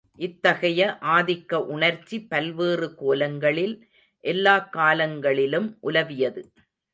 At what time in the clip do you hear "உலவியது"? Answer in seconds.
5.79-6.51